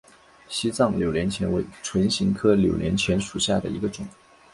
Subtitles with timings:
[0.47, 4.03] 西藏扭连钱为唇形科扭连钱属下的一个种。